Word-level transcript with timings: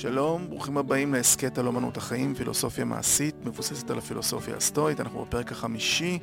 שלום, 0.00 0.50
ברוכים 0.50 0.78
הבאים 0.78 1.14
להסכת 1.14 1.58
על 1.58 1.66
אומנות 1.66 1.96
החיים, 1.96 2.34
פילוסופיה 2.34 2.84
מעשית, 2.84 3.34
מבוססת 3.44 3.90
על 3.90 3.98
הפילוסופיה 3.98 4.56
הסטואית, 4.56 5.00
אנחנו 5.00 5.24
בפרק 5.24 5.52
החמישי. 5.52 6.18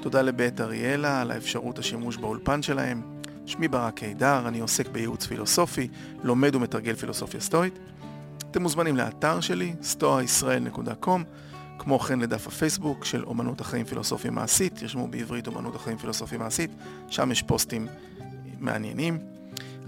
תודה 0.00 0.22
לבית 0.22 0.60
אריאלה 0.60 1.20
על 1.20 1.30
האפשרות 1.30 1.78
השימוש 1.78 2.16
באולפן 2.16 2.62
שלהם. 2.62 3.02
שמי 3.46 3.68
ברק 3.68 3.94
קידר, 3.94 4.48
אני 4.48 4.60
עוסק 4.60 4.88
בייעוץ 4.88 5.26
פילוסופי, 5.26 5.88
לומד 6.22 6.54
ומתרגל 6.54 6.94
פילוסופיה 6.94 7.40
סטואית. 7.40 7.78
אתם 8.50 8.62
מוזמנים 8.62 8.96
לאתר 8.96 9.40
שלי, 9.40 9.74
stoaisrael.com, 9.82 11.20
כמו 11.78 11.98
כן 11.98 12.18
לדף 12.18 12.46
הפייסבוק 12.46 13.04
של 13.04 13.24
אומנות 13.24 13.60
החיים 13.60 13.84
פילוסופיה 13.84 14.30
מעשית, 14.30 14.78
תרשמו 14.78 15.08
בעברית 15.08 15.46
אומנות 15.46 15.74
החיים 15.74 15.98
פילוסופיה 15.98 16.38
מעשית, 16.38 16.70
שם 17.08 17.32
יש 17.32 17.42
פוסטים 17.42 17.86
מעניינים. 18.58 19.18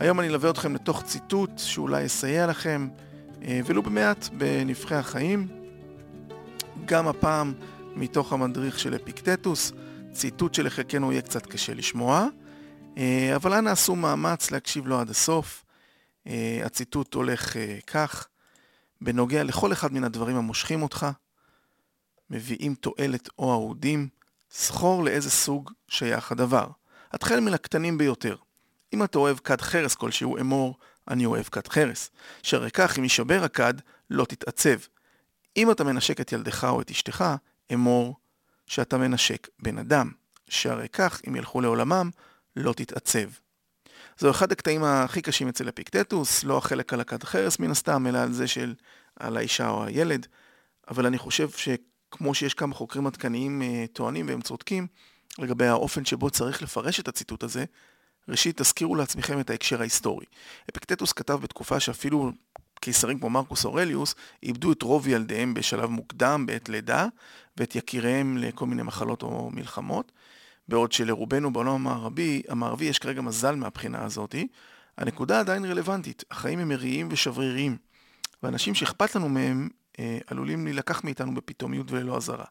היום 0.00 0.20
אני 0.20 0.28
אלווה 0.28 0.50
אתכם 0.50 0.74
לתוך 0.74 1.02
ציטוט 1.02 1.50
שאולי 1.56 2.02
יסייע 2.02 2.46
לכם, 2.46 2.88
ולו 3.42 3.82
במעט, 3.82 4.28
בנבחי 4.28 4.94
החיים. 4.94 5.48
גם 6.84 7.08
הפעם 7.08 7.54
מתוך 7.96 8.32
המדריך 8.32 8.78
של 8.78 8.94
אפיקטטוס, 8.96 9.72
ציטוט 10.12 10.54
שלחלקנו 10.54 11.12
יהיה 11.12 11.22
קצת 11.22 11.46
קשה 11.46 11.74
לשמוע, 11.74 12.26
אה, 12.98 13.36
אבל 13.36 13.52
אנא 13.52 13.70
עשו 13.70 13.96
מאמץ 13.96 14.50
להקשיב 14.50 14.86
לו 14.86 15.00
עד 15.00 15.10
הסוף. 15.10 15.64
אה, 16.26 16.60
הציטוט 16.64 17.14
הולך 17.14 17.56
כך: 17.86 18.28
בנוגע 19.00 19.42
לכל 19.42 19.72
אחד 19.72 19.92
מן 19.92 20.04
הדברים 20.04 20.36
המושכים 20.36 20.82
אותך, 20.82 21.06
מביאים 22.30 22.74
תועלת 22.74 23.28
או 23.38 23.52
אהודים, 23.52 24.08
זכור 24.52 25.04
לאיזה 25.04 25.30
סוג 25.30 25.70
שייך 25.88 26.32
הדבר. 26.32 26.66
התחל 27.12 27.40
מן 27.40 27.54
הקטנים 27.54 27.98
ביותר. 27.98 28.36
אם 28.92 29.02
אתה 29.02 29.18
אוהב 29.18 29.38
כד 29.38 29.60
חרס 29.60 29.94
כלשהו, 29.94 30.38
אמור, 30.38 30.78
אני 31.10 31.26
אוהב 31.26 31.44
כד 31.44 31.68
חרס. 31.68 32.10
שהרי 32.42 32.70
כך, 32.70 32.98
אם 32.98 33.02
יישבר 33.02 33.44
הכד, 33.44 33.74
לא 34.10 34.24
תתעצב. 34.24 34.78
אם 35.56 35.70
אתה 35.70 35.84
מנשק 35.84 36.20
את 36.20 36.32
ילדך 36.32 36.64
או 36.64 36.80
את 36.80 36.90
אשתך, 36.90 37.24
אמור 37.72 38.16
שאתה 38.66 38.98
מנשק 38.98 39.48
בן 39.58 39.78
אדם. 39.78 40.10
שהרי 40.48 40.88
כך, 40.88 41.20
אם 41.28 41.36
ילכו 41.36 41.60
לעולמם, 41.60 42.10
לא 42.56 42.72
תתעצב. 42.72 43.28
זהו 44.18 44.30
אחד 44.30 44.52
הקטעים 44.52 44.84
הכי 44.84 45.22
קשים 45.22 45.48
אצל 45.48 45.68
אפיקטטוס, 45.68 46.44
לא 46.44 46.58
החלק 46.58 46.92
על 46.92 47.00
הכד 47.00 47.24
חרס 47.24 47.58
מן 47.58 47.70
הסתם, 47.70 48.06
אלא 48.06 48.18
על 48.18 48.32
זה 48.32 48.48
של 48.48 48.74
על 49.16 49.36
האישה 49.36 49.68
או 49.68 49.84
הילד. 49.84 50.26
אבל 50.90 51.06
אני 51.06 51.18
חושב 51.18 51.48
שכמו 51.50 52.34
שיש 52.34 52.54
כמה 52.54 52.74
חוקרים 52.74 53.06
עדכניים 53.06 53.62
אה, 53.62 53.84
טוענים 53.92 54.28
והם 54.28 54.40
צודקים, 54.40 54.86
לגבי 55.38 55.66
האופן 55.66 56.04
שבו 56.04 56.30
צריך 56.30 56.62
לפרש 56.62 57.00
את 57.00 57.08
הציטוט 57.08 57.42
הזה, 57.42 57.64
ראשית, 58.30 58.60
תזכירו 58.60 58.94
לעצמכם 58.96 59.40
את 59.40 59.50
ההקשר 59.50 59.80
ההיסטורי. 59.80 60.26
אפקטטוס 60.70 61.12
כתב 61.12 61.38
בתקופה 61.42 61.80
שאפילו 61.80 62.32
קיסרים 62.80 63.18
כמו 63.18 63.30
מרקוס 63.30 63.64
אורליוס 63.64 64.14
איבדו 64.42 64.72
את 64.72 64.82
רוב 64.82 65.08
ילדיהם 65.08 65.54
בשלב 65.54 65.90
מוקדם 65.90 66.46
בעת 66.46 66.68
לידה, 66.68 67.06
ואת 67.56 67.76
יקיריהם 67.76 68.36
לכל 68.38 68.66
מיני 68.66 68.82
מחלות 68.82 69.22
או 69.22 69.50
מלחמות. 69.52 70.12
בעוד 70.68 70.92
שלרובנו 70.92 71.52
בעולם 71.52 71.74
המערבי, 71.74 72.42
המערבי 72.48 72.84
יש 72.84 72.98
כרגע 72.98 73.20
מזל 73.20 73.54
מהבחינה 73.54 74.04
הזאתי, 74.04 74.46
הנקודה 74.98 75.40
עדיין 75.40 75.64
רלוונטית, 75.64 76.24
החיים 76.30 76.58
הם 76.58 76.68
מריעים 76.68 77.08
ושבריריים, 77.10 77.76
ואנשים 78.42 78.74
שאכפת 78.74 79.16
לנו 79.16 79.28
מהם 79.28 79.68
אה, 79.98 80.18
עלולים 80.26 80.64
להילקח 80.64 81.04
מאיתנו 81.04 81.34
בפתאומיות 81.34 81.90
וללא 81.90 82.16
אזהרה. 82.16 82.44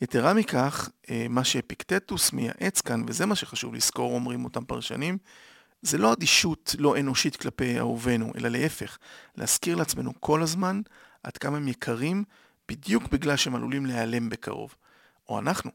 יתרה 0.00 0.34
מכך, 0.34 0.88
אה, 1.10 1.26
מה 1.30 1.44
שאפיקטטוס 1.44 2.32
מייעץ 2.32 2.80
כאן, 2.80 3.02
וזה 3.06 3.26
מה 3.26 3.34
שחשוב 3.34 3.74
לזכור, 3.74 4.14
אומרים 4.14 4.44
אותם 4.44 4.64
פרשנים, 4.64 5.18
זה 5.82 5.98
לא 5.98 6.12
אדישות 6.12 6.74
לא 6.78 6.98
אנושית 6.98 7.36
כלפי 7.36 7.78
אהובינו, 7.78 8.32
אלא 8.36 8.48
להפך, 8.48 8.98
להזכיר 9.36 9.76
לעצמנו 9.76 10.12
כל 10.20 10.42
הזמן 10.42 10.80
עד 11.22 11.36
כמה 11.36 11.56
הם 11.56 11.68
יקרים, 11.68 12.24
בדיוק 12.68 13.08
בגלל 13.08 13.36
שהם 13.36 13.54
עלולים 13.54 13.86
להיעלם 13.86 14.28
בקרוב. 14.28 14.74
או 15.28 15.38
אנחנו. 15.38 15.70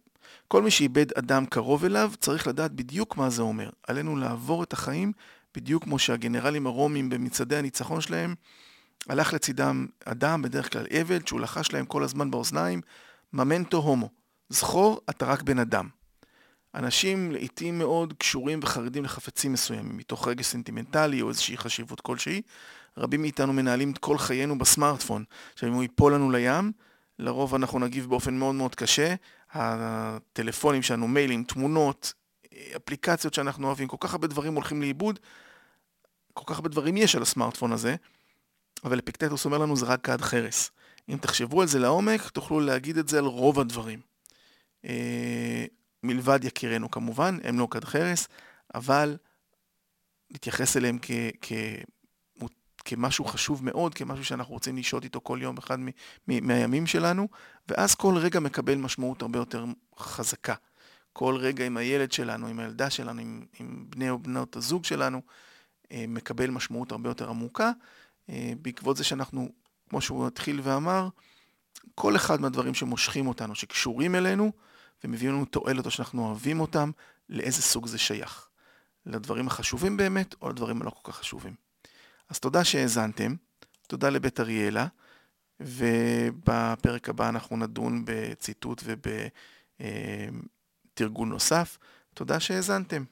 כל 0.47 0.62
מי 0.62 0.72
שאיבד 0.72 1.13
אדם 1.17 1.45
קרוב 1.45 1.85
אליו, 1.85 2.12
צריך 2.19 2.47
לדעת 2.47 2.72
בדיוק 2.72 3.17
מה 3.17 3.29
זה 3.29 3.41
אומר. 3.41 3.69
עלינו 3.88 4.16
לעבור 4.16 4.63
את 4.63 4.73
החיים 4.73 5.12
בדיוק 5.56 5.83
כמו 5.83 6.00
שהגנרלים 6.00 6.67
הרומים 6.67 7.09
במצעדי 7.09 7.56
הניצחון 7.56 8.01
שלהם, 8.01 8.35
הלך 9.09 9.33
לצידם 9.33 9.88
אדם, 10.06 10.41
בדרך 10.41 10.73
כלל 10.73 10.85
עבד, 10.89 11.28
שהוא 11.28 11.41
לחש 11.41 11.73
להם 11.73 11.85
כל 11.85 12.03
הזמן 12.03 12.31
באוזניים, 12.31 12.81
ממנטו 13.33 13.77
הומו, 13.77 14.09
זכור, 14.49 15.01
אתה 15.09 15.25
רק 15.25 15.41
בן 15.41 15.59
אדם. 15.59 15.89
אנשים 16.75 17.31
לעיתים 17.31 17.77
מאוד 17.77 18.13
קשורים 18.17 18.59
וחרדים 18.63 19.03
לחפצים 19.03 19.53
מסוימים, 19.53 19.97
מתוך 19.97 20.27
רגש 20.27 20.45
סנטימנטלי 20.45 21.21
או 21.21 21.29
איזושהי 21.29 21.57
חשיבות 21.57 22.01
כלשהי. 22.01 22.41
רבים 22.97 23.21
מאיתנו 23.21 23.53
מנהלים 23.53 23.91
את 23.91 23.97
כל 23.97 24.17
חיינו 24.17 24.57
בסמארטפון. 24.57 25.23
עכשיו, 25.53 25.69
אם 25.69 25.73
הוא 25.73 25.81
ייפול 25.81 26.13
לנו 26.13 26.31
לים, 26.31 26.71
לרוב 27.19 27.55
אנחנו 27.55 27.79
נגיב 27.79 28.09
באופן 28.09 28.33
מאוד 28.33 28.55
מאוד 28.55 28.75
קשה. 28.75 29.16
הטלפונים 29.51 30.81
שלנו, 30.81 31.07
מיילים, 31.07 31.44
תמונות, 31.44 32.13
אפליקציות 32.75 33.33
שאנחנו 33.33 33.67
אוהבים, 33.67 33.88
כל 33.88 33.97
כך 34.00 34.13
הרבה 34.13 34.27
דברים 34.27 34.53
הולכים 34.53 34.81
לאיבוד, 34.81 35.19
כל 36.33 36.44
כך 36.45 36.55
הרבה 36.55 36.69
דברים 36.69 36.97
יש 36.97 37.15
על 37.15 37.21
הסמארטפון 37.21 37.71
הזה, 37.71 37.95
אבל 38.83 38.99
אפיקטטוס 38.99 39.45
אומר 39.45 39.57
לנו 39.57 39.75
זה 39.75 39.85
רק 39.85 40.01
כד 40.01 40.21
חרס. 40.21 40.71
אם 41.09 41.17
תחשבו 41.17 41.61
על 41.61 41.67
זה 41.67 41.79
לעומק, 41.79 42.29
תוכלו 42.29 42.59
להגיד 42.59 42.97
את 42.97 43.07
זה 43.07 43.17
על 43.17 43.25
רוב 43.25 43.59
הדברים. 43.59 43.99
אה, 44.85 45.66
מלבד 46.03 46.39
יקירנו 46.44 46.91
כמובן, 46.91 47.38
הם 47.44 47.59
לא 47.59 47.67
כד 47.71 47.85
חרס, 47.85 48.27
אבל 48.75 49.17
להתייחס 50.31 50.77
אליהם 50.77 50.97
כ, 51.01 51.11
כ, 51.41 51.51
כמשהו 52.85 53.25
חשוב 53.25 53.66
מאוד, 53.66 53.94
כמשהו 53.94 54.25
שאנחנו 54.25 54.53
רוצים 54.53 54.77
לשהות 54.77 55.03
איתו 55.03 55.21
כל 55.23 55.39
יום 55.41 55.57
אחד 55.57 55.79
מ, 55.79 55.88
מ, 56.27 56.47
מהימים 56.47 56.88
שלנו, 56.88 57.27
ואז 57.67 57.95
כל 57.95 58.17
רגע 58.17 58.39
מקבל 58.39 58.75
משמעות 58.75 59.21
הרבה 59.21 59.39
יותר 59.39 59.65
חזקה. 60.00 60.53
כל 61.13 61.35
רגע 61.38 61.65
עם 61.65 61.77
הילד 61.77 62.11
שלנו, 62.11 62.47
עם 62.47 62.59
הילדה 62.59 62.89
שלנו, 62.89 63.21
עם, 63.21 63.45
עם 63.59 63.85
בני 63.89 64.09
או 64.09 64.19
בנות 64.19 64.55
הזוג 64.55 64.85
שלנו, 64.85 65.21
אה, 65.91 66.05
מקבל 66.07 66.50
משמעות 66.50 66.91
הרבה 66.91 67.09
יותר 67.09 67.29
עמוקה, 67.29 67.71
בעקבות 68.61 68.97
זה 68.97 69.03
שאנחנו 69.03 69.51
כמו 69.89 70.01
שהוא 70.01 70.28
התחיל 70.28 70.59
ואמר, 70.63 71.09
כל 71.95 72.16
אחד 72.16 72.41
מהדברים 72.41 72.73
שמושכים 72.73 73.28
אותנו, 73.28 73.56
שקשורים 73.56 74.16
אלינו, 74.16 74.51
ומביאים 75.03 75.34
לנו 75.34 75.45
תועלת 75.45 75.85
או 75.85 75.91
שאנחנו 75.91 76.25
אוהבים 76.25 76.59
אותם, 76.59 76.91
לאיזה 77.29 77.62
סוג 77.62 77.88
זה 77.88 77.97
שייך. 77.97 78.47
לדברים 79.06 79.47
החשובים 79.47 79.97
באמת, 79.97 80.35
או 80.41 80.50
לדברים 80.50 80.81
הלא 80.81 80.89
כל 80.89 81.12
כך 81.12 81.17
חשובים. 81.17 81.56
אז 82.29 82.39
תודה 82.39 82.63
שהאזנתם, 82.63 83.35
תודה 83.88 84.09
לבית 84.09 84.39
אריאלה, 84.39 84.88
ובפרק 85.59 87.09
הבא 87.09 87.29
אנחנו 87.29 87.57
נדון 87.57 88.03
בציטוט 88.06 88.83
ובתרגול 90.94 91.28
נוסף. 91.28 91.78
תודה 92.13 92.39
שהאזנתם. 92.39 93.03